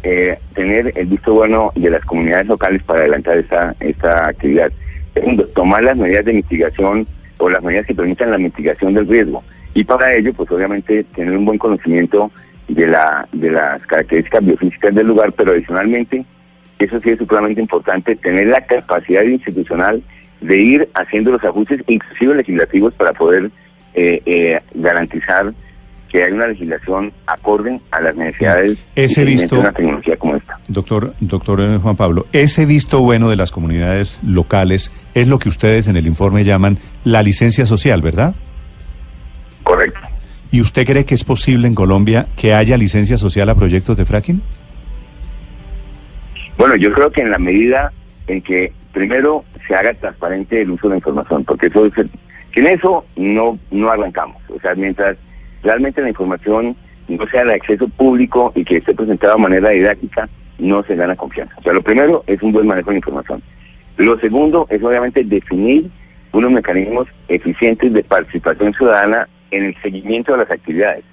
eh, 0.03 0.37
tener 0.53 0.91
el 0.95 1.07
visto 1.07 1.33
bueno 1.33 1.71
de 1.75 1.89
las 1.89 2.05
comunidades 2.05 2.47
locales 2.47 2.83
para 2.83 3.01
adelantar 3.01 3.37
esta, 3.39 3.75
esta 3.79 4.29
actividad. 4.29 4.71
Segundo, 5.13 5.47
tomar 5.47 5.83
las 5.83 5.97
medidas 5.97 6.25
de 6.25 6.33
mitigación 6.33 7.07
o 7.37 7.49
las 7.49 7.63
medidas 7.63 7.87
que 7.87 7.95
permitan 7.95 8.31
la 8.31 8.37
mitigación 8.37 8.93
del 8.93 9.07
riesgo. 9.07 9.43
Y 9.73 9.83
para 9.83 10.15
ello, 10.15 10.33
pues 10.33 10.49
obviamente, 10.51 11.03
tener 11.15 11.35
un 11.35 11.45
buen 11.45 11.57
conocimiento 11.57 12.31
de, 12.67 12.87
la, 12.87 13.27
de 13.31 13.51
las 13.51 13.81
características 13.87 14.45
biofísicas 14.45 14.93
del 14.93 15.07
lugar, 15.07 15.33
pero 15.33 15.51
adicionalmente, 15.51 16.25
eso 16.85 16.99
sí 17.01 17.09
es 17.09 17.17
supremamente 17.17 17.61
importante, 17.61 18.15
tener 18.15 18.47
la 18.47 18.61
capacidad 18.65 19.23
institucional 19.23 20.01
de 20.41 20.57
ir 20.57 20.89
haciendo 20.93 21.31
los 21.31 21.43
ajustes, 21.43 21.81
inclusive 21.87 22.35
legislativos, 22.35 22.93
para 22.93 23.13
poder 23.13 23.49
eh, 23.93 24.21
eh, 24.25 24.61
garantizar 24.75 25.53
que 26.09 26.23
hay 26.23 26.31
una 26.31 26.47
legislación 26.47 27.11
acorde 27.25 27.81
a 27.91 28.01
las 28.01 28.15
necesidades 28.15 28.77
ese 28.95 29.25
visto, 29.25 29.55
de 29.55 29.61
una 29.61 29.71
tecnología 29.71 30.15
como 30.17 30.35
esta. 30.35 30.57
Doctor, 30.67 31.13
doctor 31.19 31.61
eh, 31.61 31.77
Juan 31.81 31.95
Pablo, 31.95 32.27
ese 32.31 32.65
visto 32.65 33.01
bueno 33.01 33.29
de 33.29 33.35
las 33.35 33.51
comunidades 33.51 34.19
locales 34.25 34.91
es 35.13 35.27
lo 35.27 35.39
que 35.39 35.49
ustedes 35.49 35.87
en 35.87 35.97
el 35.97 36.07
informe 36.07 36.43
llaman 36.43 36.77
la 37.03 37.23
licencia 37.23 37.65
social, 37.65 38.01
¿verdad? 38.01 38.35
Correcto. 39.63 39.99
¿Y 40.49 40.61
usted 40.61 40.85
cree 40.85 41.05
que 41.05 41.15
es 41.15 41.25
posible 41.25 41.67
en 41.67 41.75
Colombia 41.75 42.27
que 42.37 42.53
haya 42.53 42.77
licencia 42.77 43.17
social 43.17 43.49
a 43.49 43.55
proyectos 43.55 43.97
de 43.97 44.05
fracking? 44.05 44.41
Bueno, 46.57 46.75
yo 46.75 46.91
creo 46.91 47.11
que 47.11 47.21
en 47.21 47.31
la 47.31 47.37
medida 47.37 47.91
en 48.27 48.41
que 48.41 48.71
primero 48.93 49.45
se 49.67 49.75
haga 49.75 49.93
transparente 49.93 50.61
el 50.61 50.71
uso 50.71 50.87
de 50.87 50.91
la 50.91 50.97
información, 50.97 51.43
porque 51.45 51.67
eso 51.67 51.85
es 51.85 51.97
el- 51.97 52.09
sin 52.53 52.67
eso 52.67 53.05
no 53.15 53.59
no 53.71 53.89
arrancamos. 53.89 54.41
O 54.49 54.59
sea, 54.59 54.73
mientras 54.75 55.17
realmente 55.63 56.01
la 56.01 56.09
información 56.09 56.75
no 57.07 57.27
sea 57.27 57.45
de 57.45 57.53
acceso 57.53 57.87
público 57.89 58.51
y 58.55 58.63
que 58.63 58.77
esté 58.77 58.93
presentada 58.95 59.35
de 59.35 59.39
manera 59.41 59.69
didáctica, 59.69 60.27
no 60.57 60.83
se 60.83 60.95
gana 60.95 61.15
confianza. 61.15 61.53
O 61.59 61.61
sea, 61.61 61.73
lo 61.73 61.81
primero 61.83 62.23
es 62.27 62.41
un 62.41 62.51
buen 62.51 62.67
manejo 62.67 62.89
de 62.89 62.95
la 62.95 62.99
información. 62.99 63.41
Lo 63.97 64.19
segundo 64.19 64.67
es 64.69 64.83
obviamente 64.83 65.23
definir 65.23 65.89
unos 66.33 66.51
mecanismos 66.51 67.07
eficientes 67.27 67.93
de 67.93 68.03
participación 68.03 68.73
ciudadana 68.73 69.27
en 69.51 69.65
el 69.65 69.81
seguimiento 69.81 70.33
de 70.33 70.39
las 70.39 70.51
actividades. 70.51 71.03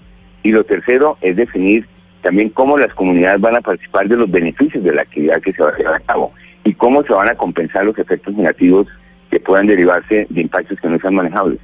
Y 0.42 0.52
lo 0.52 0.64
tercero 0.64 1.16
es 1.20 1.36
definir 1.36 1.86
también 2.24 2.48
cómo 2.48 2.78
las 2.78 2.92
comunidades 2.94 3.38
van 3.38 3.56
a 3.56 3.60
participar 3.60 4.08
de 4.08 4.16
los 4.16 4.30
beneficios 4.30 4.82
de 4.82 4.94
la 4.94 5.02
actividad 5.02 5.42
que 5.42 5.52
se 5.52 5.62
va 5.62 5.68
a 5.68 5.76
llevar 5.76 5.94
a 5.96 6.00
cabo 6.00 6.32
y 6.64 6.72
cómo 6.72 7.02
se 7.04 7.12
van 7.12 7.28
a 7.28 7.34
compensar 7.34 7.84
los 7.84 7.98
efectos 7.98 8.34
negativos 8.34 8.88
que 9.30 9.38
puedan 9.38 9.66
derivarse 9.66 10.26
de 10.30 10.40
impactos 10.40 10.80
que 10.80 10.88
no 10.88 10.98
sean 10.98 11.14
manejables. 11.14 11.60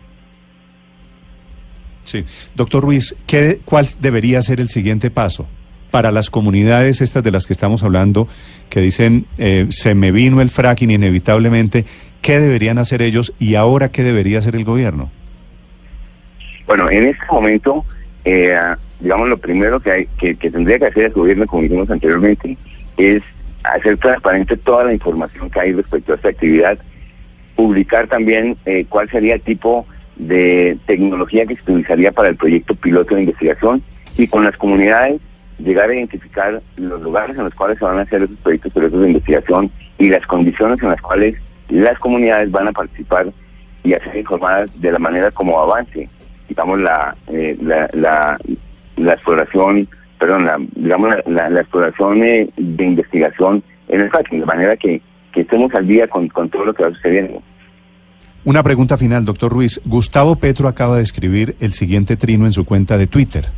Sí. 2.05 2.25
Doctor 2.55 2.83
Ruiz, 2.83 3.17
¿qué, 3.27 3.61
¿cuál 3.65 3.89
debería 4.01 4.43
ser 4.43 4.61
el 4.61 4.69
siguiente 4.69 5.11
paso 5.11 5.49
para 5.91 6.13
las 6.13 6.29
comunidades 6.29 7.01
estas 7.01 7.25
de 7.25 7.31
las 7.31 7.47
que 7.47 7.55
estamos 7.55 7.83
hablando, 7.83 8.29
que 8.69 8.81
dicen, 8.81 9.25
eh, 9.39 9.67
se 9.71 9.95
me 9.95 10.13
vino 10.13 10.43
el 10.43 10.51
fracking 10.51 10.91
inevitablemente, 10.91 11.87
¿qué 12.21 12.39
deberían 12.39 12.77
hacer 12.77 13.01
ellos 13.01 13.33
y 13.39 13.55
ahora 13.55 13.91
qué 13.91 14.03
debería 14.03 14.39
hacer 14.39 14.57
el 14.57 14.65
gobierno? 14.65 15.11
Bueno, 16.67 16.89
en 16.91 17.09
este 17.09 17.25
momento, 17.31 17.85
eh, 18.25 18.55
digamos, 19.01 19.29
lo 19.29 19.39
primero 19.39 19.81
que, 19.81 19.91
hay, 19.91 20.07
que, 20.19 20.37
que 20.37 20.51
tendría 20.51 20.79
que 20.79 20.87
hacer 20.87 21.05
el 21.07 21.13
gobierno, 21.13 21.47
como 21.47 21.63
dijimos 21.63 21.91
anteriormente, 21.91 22.57
es 22.97 23.23
hacer 23.65 23.97
transparente 23.99 24.57
toda 24.57 24.85
la 24.85 24.93
información 24.93 25.51
que 25.51 25.61
hay 25.61 25.73
respecto 25.73 26.13
a 26.13 26.17
esta 26.17 26.29
actividad, 26.29 26.79
publicar 27.57 28.09
también 28.09 28.57
eh, 28.65 28.87
cuál 28.89 29.09
sería 29.11 29.35
el 29.35 29.43
tipo 29.43 29.87
de 30.17 30.79
tecnología 30.87 31.47
que 31.47 31.57
se 31.57 31.63
utilizaría 31.63 32.13
para 32.13 32.29
el 32.29 32.37
proyecto 32.37 32.75
piloto 32.75 33.15
de 33.15 33.23
investigación 33.23 33.83
y 34.17 34.27
con 34.27 34.45
las 34.45 34.57
comunidades 34.57 35.21
llegar 35.59 35.91
a 35.91 35.95
identificar 35.95 36.63
los 36.77 37.01
lugares 37.03 37.37
en 37.37 37.45
los 37.45 37.55
cuales 37.55 37.79
se 37.79 37.85
van 37.85 37.99
a 37.99 38.03
hacer 38.03 38.23
esos 38.23 38.37
proyectos 38.39 38.73
pilotos 38.73 39.01
de 39.01 39.09
investigación 39.09 39.71
y 39.99 40.09
las 40.09 40.27
condiciones 40.27 40.83
en 40.83 40.89
las 40.89 41.01
cuales 41.01 41.37
las 41.69 41.99
comunidades 41.99 42.51
van 42.51 42.69
a 42.69 42.73
participar 42.73 43.33
y 43.83 43.95
a 43.95 44.05
ser 44.05 44.17
informadas 44.17 44.71
de 44.81 44.93
la 44.93 44.99
manera 44.99 45.31
como 45.31 45.61
avance, 45.61 46.09
digamos, 46.49 46.81
la, 46.81 47.17
eh, 47.29 47.57
la, 47.63 47.89
la, 47.93 48.39
la 49.01 49.15
exploración, 49.15 49.89
perdón, 50.19 50.45
la, 50.45 50.59
digamos, 50.75 51.15
la, 51.27 51.61
exploración 51.61 52.23
eh, 52.23 52.49
de 52.57 52.85
investigación 52.85 53.63
en 53.89 54.01
el 54.01 54.11
fracking, 54.11 54.41
de 54.41 54.47
manera 54.47 54.77
que, 54.77 55.01
que 55.33 55.43
estemos 55.43 55.75
al 55.75 55.87
día 55.87 56.09
con, 56.09 56.29
con 56.29 56.49
todo 56.49 56.67
lo 56.67 56.75
que 56.75 56.85
va 56.85 56.91
sucediendo. 56.91 57.43
Una 58.45 58.63
pregunta 58.63 58.97
final, 58.97 59.25
doctor 59.25 59.53
Ruiz. 59.53 59.81
Gustavo 59.85 60.37
Petro 60.37 60.69
acaba 60.69 60.97
de 60.97 61.03
escribir 61.03 61.57
el 61.61 61.73
siguiente 61.73 62.17
trino 62.17 62.47
en 62.47 62.53
su 62.53 62.65
cuenta 62.65 62.97
de 62.97 63.07
Twitter. 63.07 63.49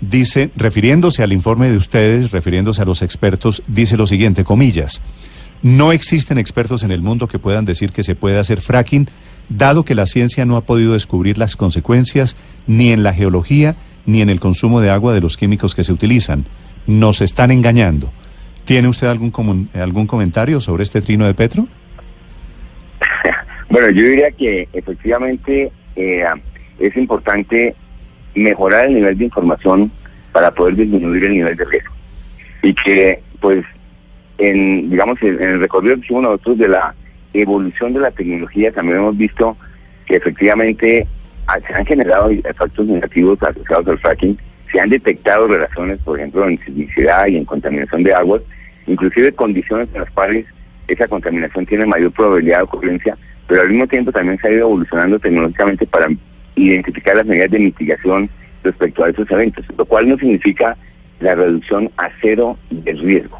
Dice, 0.00 0.50
refiriéndose 0.56 1.22
al 1.22 1.32
informe 1.32 1.70
de 1.70 1.76
ustedes, 1.76 2.30
refiriéndose 2.30 2.82
a 2.82 2.86
los 2.86 3.02
expertos, 3.02 3.62
dice 3.68 3.96
lo 3.96 4.06
siguiente, 4.06 4.44
comillas, 4.44 5.02
no 5.62 5.92
existen 5.92 6.38
expertos 6.38 6.82
en 6.82 6.90
el 6.90 7.02
mundo 7.02 7.28
que 7.28 7.38
puedan 7.38 7.64
decir 7.64 7.92
que 7.92 8.02
se 8.02 8.16
puede 8.16 8.38
hacer 8.38 8.60
fracking, 8.60 9.08
dado 9.48 9.84
que 9.84 9.94
la 9.94 10.06
ciencia 10.06 10.44
no 10.44 10.56
ha 10.56 10.62
podido 10.62 10.94
descubrir 10.94 11.38
las 11.38 11.54
consecuencias 11.54 12.36
ni 12.66 12.92
en 12.92 13.02
la 13.02 13.12
geología 13.12 13.76
ni 14.06 14.20
en 14.22 14.30
el 14.30 14.40
consumo 14.40 14.80
de 14.80 14.90
agua 14.90 15.14
de 15.14 15.20
los 15.20 15.36
químicos 15.36 15.74
que 15.74 15.84
se 15.84 15.92
utilizan. 15.92 16.44
Nos 16.86 17.20
están 17.20 17.50
engañando. 17.50 18.10
¿Tiene 18.64 18.88
usted 18.88 19.06
algún, 19.08 19.32
comun- 19.32 19.68
algún 19.74 20.06
comentario 20.06 20.60
sobre 20.60 20.82
este 20.84 21.00
trino 21.00 21.26
de 21.26 21.34
Petro? 21.34 21.66
Bueno, 23.68 23.88
yo 23.88 24.02
diría 24.02 24.30
que 24.32 24.68
efectivamente 24.74 25.72
eh, 25.96 26.24
es 26.78 26.94
importante 26.94 27.74
mejorar 28.34 28.84
el 28.84 28.94
nivel 28.94 29.16
de 29.16 29.24
información 29.24 29.90
para 30.30 30.50
poder 30.50 30.76
disminuir 30.76 31.24
el 31.24 31.32
nivel 31.32 31.56
de 31.56 31.64
riesgo. 31.64 31.94
Y 32.62 32.74
que, 32.74 33.22
pues, 33.40 33.64
en, 34.36 34.90
digamos, 34.90 35.22
en, 35.22 35.42
el 35.42 35.60
recorrido 35.60 35.94
que 35.94 36.02
hicimos 36.02 36.22
nosotros 36.24 36.58
de 36.58 36.68
la 36.68 36.94
evolución 37.32 37.94
de 37.94 38.00
la 38.00 38.10
tecnología, 38.10 38.72
también 38.72 38.98
hemos 38.98 39.16
visto 39.16 39.56
que 40.04 40.16
efectivamente 40.16 41.06
se 41.66 41.74
han 41.74 41.86
generado 41.86 42.30
efectos 42.30 42.86
negativos 42.86 43.42
asociados 43.42 43.88
al 43.88 43.98
fracking, 43.98 44.38
se 44.70 44.80
han 44.80 44.88
detectado 44.88 45.46
relaciones, 45.48 45.98
por 46.00 46.18
ejemplo, 46.18 46.48
en 46.48 46.58
sismicidad 46.64 47.26
y 47.26 47.36
en 47.36 47.44
contaminación 47.44 48.02
de 48.02 48.14
aguas, 48.14 48.42
inclusive 48.86 49.32
condiciones 49.32 49.88
en 49.92 50.00
las 50.00 50.10
cuales 50.10 50.46
esa 50.88 51.08
contaminación 51.08 51.66
tiene 51.66 51.86
mayor 51.86 52.12
probabilidad 52.12 52.58
de 52.58 52.62
ocurrencia, 52.64 53.16
pero 53.46 53.62
al 53.62 53.70
mismo 53.70 53.86
tiempo 53.86 54.12
también 54.12 54.38
se 54.38 54.48
ha 54.48 54.52
ido 54.52 54.62
evolucionando 54.62 55.18
tecnológicamente 55.18 55.86
para 55.86 56.08
identificar 56.54 57.16
las 57.16 57.26
medidas 57.26 57.50
de 57.50 57.58
mitigación 57.58 58.30
respecto 58.62 59.04
a 59.04 59.10
esos 59.10 59.30
eventos, 59.30 59.64
lo 59.76 59.84
cual 59.84 60.08
no 60.08 60.16
significa 60.16 60.76
la 61.20 61.34
reducción 61.34 61.90
a 61.98 62.08
cero 62.20 62.56
del 62.70 62.98
riesgo. 62.98 63.38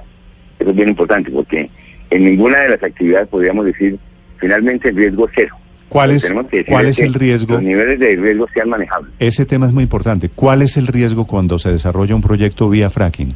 Eso 0.58 0.70
es 0.70 0.76
bien 0.76 0.90
importante 0.90 1.30
porque 1.30 1.70
en 2.10 2.24
ninguna 2.24 2.58
de 2.60 2.70
las 2.70 2.82
actividades 2.82 3.28
podríamos 3.28 3.64
decir 3.64 3.98
finalmente 4.38 4.88
el 4.88 4.96
riesgo 4.96 5.26
es 5.26 5.32
cero. 5.34 5.56
¿Cuál 5.92 6.12
es, 6.12 6.32
cuál 6.66 6.86
es 6.86 6.98
el 7.00 7.12
riesgo? 7.12 7.54
Los 7.54 7.62
niveles 7.62 8.00
de 8.00 8.16
riesgo 8.16 8.46
sean 8.54 8.70
manejables. 8.70 9.12
Ese 9.18 9.44
tema 9.44 9.66
es 9.66 9.72
muy 9.72 9.82
importante. 9.82 10.30
¿Cuál 10.30 10.62
es 10.62 10.78
el 10.78 10.86
riesgo 10.86 11.26
cuando 11.26 11.58
se 11.58 11.70
desarrolla 11.70 12.14
un 12.14 12.22
proyecto 12.22 12.70
vía 12.70 12.88
fracking? 12.88 13.34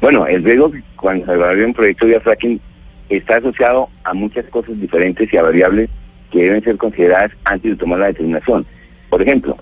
Bueno, 0.00 0.26
el 0.26 0.42
riesgo 0.42 0.72
cuando 0.96 1.26
se 1.26 1.32
evalúa 1.32 1.66
un 1.66 1.74
proyecto 1.74 2.06
de 2.06 2.18
fracking 2.20 2.60
está 3.10 3.36
asociado 3.36 3.90
a 4.04 4.14
muchas 4.14 4.46
cosas 4.46 4.80
diferentes 4.80 5.30
y 5.30 5.36
a 5.36 5.42
variables 5.42 5.90
que 6.32 6.44
deben 6.44 6.64
ser 6.64 6.78
consideradas 6.78 7.30
antes 7.44 7.72
de 7.72 7.76
tomar 7.76 7.98
la 7.98 8.06
determinación. 8.06 8.64
Por 9.10 9.20
ejemplo, 9.20 9.54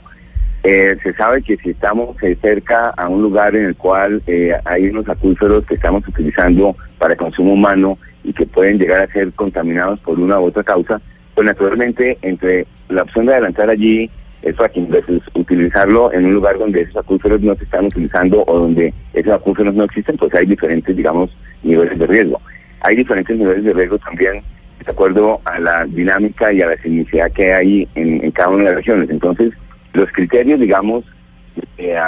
eh, 0.62 0.96
se 1.02 1.14
sabe 1.14 1.42
que 1.42 1.56
si 1.56 1.70
estamos 1.70 2.16
eh, 2.22 2.38
cerca 2.40 2.90
a 2.96 3.08
un 3.08 3.22
lugar 3.22 3.56
en 3.56 3.66
el 3.66 3.76
cual 3.76 4.22
eh, 4.28 4.52
hay 4.64 4.86
unos 4.86 5.08
acuíferos 5.08 5.66
que 5.66 5.74
estamos 5.74 6.06
utilizando 6.06 6.76
para 6.98 7.16
consumo 7.16 7.54
humano 7.54 7.98
y 8.22 8.32
que 8.32 8.46
pueden 8.46 8.78
llegar 8.78 9.02
a 9.02 9.12
ser 9.12 9.32
contaminados 9.32 9.98
por 10.00 10.18
una 10.18 10.38
u 10.38 10.44
otra 10.44 10.62
causa, 10.62 11.00
pues 11.34 11.46
naturalmente 11.46 12.18
entre 12.22 12.66
la 12.88 13.02
opción 13.02 13.26
de 13.26 13.32
adelantar 13.32 13.70
allí 13.70 14.10
el 14.42 14.54
fracking 14.54 14.90
versus 14.90 15.22
utilizarlo 15.34 16.12
en 16.12 16.26
un 16.26 16.34
lugar 16.34 16.58
donde 16.58 16.82
esos 16.82 16.96
acuíferos 16.96 17.40
no 17.40 17.54
se 17.56 17.64
están 17.64 17.86
utilizando 17.86 18.44
o 18.46 18.58
donde 18.58 18.92
esos 19.14 19.32
acuíferos 19.32 19.74
no 19.74 19.84
existen, 19.84 20.16
pues 20.18 20.34
hay 20.34 20.46
diferentes, 20.46 20.94
digamos, 20.94 21.30
niveles 21.62 21.98
de 21.98 22.06
riesgo. 22.06 22.40
Hay 22.80 22.96
diferentes 22.96 23.36
niveles 23.36 23.64
de 23.64 23.72
riesgo 23.72 23.98
también 23.98 24.42
de 24.84 24.92
acuerdo 24.92 25.40
a 25.44 25.58
la 25.58 25.86
dinámica 25.86 26.52
y 26.52 26.60
a 26.60 26.66
la 26.66 26.76
sismicidad 26.76 27.32
que 27.32 27.52
hay 27.54 27.88
en, 27.94 28.30
cada 28.32 28.50
una 28.50 28.64
de 28.64 28.70
las 28.70 28.76
regiones. 28.76 29.08
Entonces, 29.08 29.52
los 29.94 30.10
criterios, 30.12 30.60
digamos, 30.60 31.04
eh, 31.78 31.98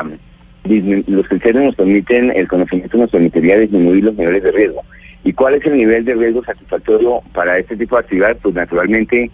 los 1.06 1.28
criterios 1.28 1.64
nos 1.64 1.76
permiten, 1.76 2.33
el 2.35 2.49
conocimiento 2.49 2.99
nos 2.99 3.11
permitiría 3.11 3.59
disminuir 3.59 4.04
los 4.04 4.16
niveles 4.16 4.42
de 4.42 4.52
riesgo. 4.52 4.83
¿Y 5.26 5.33
cuál 5.33 5.54
es 5.54 5.66
el 5.66 5.76
nivel 5.76 6.04
de 6.04 6.14
riesgo 6.14 6.45
satisfactorio 6.45 7.21
para 7.35 7.59
este 7.59 7.76
tipo 7.76 7.97
de 7.97 8.02
actividad? 8.02 8.37
Pues 8.40 8.54
naturalmente 8.54 9.28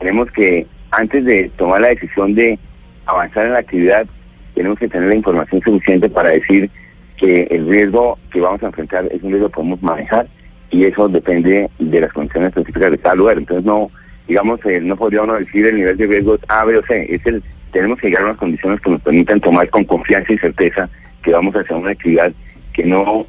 tenemos 0.00 0.28
que, 0.32 0.66
antes 0.90 1.24
de 1.24 1.52
tomar 1.56 1.82
la 1.82 1.90
decisión 1.90 2.34
de 2.34 2.58
avanzar 3.06 3.46
en 3.46 3.52
la 3.52 3.60
actividad, 3.60 4.08
tenemos 4.56 4.76
que 4.76 4.88
tener 4.88 5.08
la 5.08 5.14
información 5.14 5.62
suficiente 5.62 6.10
para 6.10 6.30
decir 6.30 6.68
que 7.16 7.46
el 7.48 7.68
riesgo 7.68 8.18
que 8.32 8.40
vamos 8.40 8.60
a 8.64 8.66
enfrentar 8.66 9.06
es 9.12 9.22
un 9.22 9.30
riesgo 9.30 9.46
que 9.46 9.54
podemos 9.54 9.80
manejar 9.84 10.26
y 10.72 10.84
eso 10.84 11.08
depende 11.08 11.70
de 11.78 12.00
las 12.00 12.12
condiciones 12.12 12.48
específicas 12.48 12.90
de 12.90 12.98
cada 12.98 13.14
lugar. 13.14 13.38
Entonces 13.38 13.64
no, 13.64 13.88
digamos, 14.26 14.58
eh, 14.66 14.80
no 14.80 14.96
podría 14.96 15.22
uno 15.22 15.34
decir 15.34 15.64
el 15.64 15.76
nivel 15.76 15.96
de 15.96 16.06
riesgo 16.08 16.34
es 16.34 16.40
A, 16.48 16.64
B 16.64 16.76
o 16.76 16.82
C. 16.82 17.06
Es 17.08 17.24
el, 17.24 17.40
tenemos 17.70 18.00
que 18.00 18.08
llegar 18.08 18.22
a 18.22 18.26
unas 18.30 18.38
condiciones 18.38 18.80
que 18.80 18.90
nos 18.90 19.00
permitan 19.00 19.40
tomar 19.40 19.70
con 19.70 19.84
confianza 19.84 20.32
y 20.32 20.38
certeza 20.38 20.90
que 21.22 21.30
vamos 21.30 21.54
a 21.54 21.60
hacer 21.60 21.76
una 21.76 21.92
actividad 21.92 22.32
que 22.72 22.84
no 22.84 23.26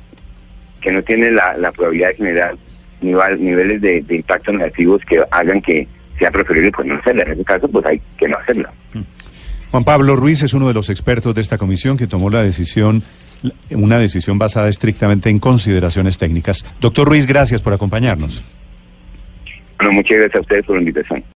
que 0.81 0.91
no 0.91 1.01
tiene 1.03 1.31
la, 1.31 1.55
la 1.57 1.71
probabilidad 1.71 2.09
de 2.09 2.15
generar 2.15 2.55
nivel, 3.01 3.43
niveles 3.43 3.81
de, 3.81 4.01
de 4.01 4.15
impacto 4.15 4.51
negativos 4.51 5.01
que 5.07 5.21
hagan 5.31 5.61
que 5.61 5.87
sea 6.19 6.31
preferible 6.31 6.71
pues 6.71 6.87
no 6.87 6.95
hacerla. 6.95 7.23
En 7.23 7.31
ese 7.31 7.43
caso, 7.43 7.67
pues 7.67 7.85
hay 7.85 8.01
que 8.17 8.27
no 8.27 8.37
hacerla. 8.37 8.71
Juan 9.71 9.83
Pablo 9.83 10.15
Ruiz 10.15 10.41
es 10.43 10.53
uno 10.53 10.67
de 10.67 10.73
los 10.73 10.89
expertos 10.89 11.35
de 11.35 11.41
esta 11.41 11.57
comisión 11.57 11.97
que 11.97 12.07
tomó 12.07 12.29
la 12.29 12.41
decisión, 12.41 13.03
una 13.69 13.99
decisión 13.99 14.39
basada 14.39 14.69
estrictamente 14.69 15.29
en 15.29 15.39
consideraciones 15.39 16.17
técnicas. 16.17 16.65
Doctor 16.79 17.07
Ruiz, 17.07 17.25
gracias 17.25 17.61
por 17.61 17.73
acompañarnos. 17.73 18.43
Bueno, 19.77 19.93
muchas 19.93 20.17
gracias 20.17 20.35
a 20.35 20.41
ustedes 20.41 20.65
por 20.65 20.75
la 20.75 20.81
invitación. 20.81 21.23